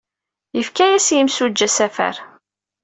Yefka-as 0.57 1.07
yimsujji 1.15 1.63
asafar. 1.67 2.15